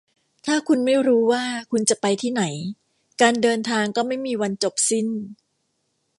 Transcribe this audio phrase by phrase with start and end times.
[0.45, 2.43] ถ้าคุณไม่รู้ว่าคุณจะไปที่ไหน
[3.21, 5.07] การเดินทางก็ไม่มีวันจบสิ้น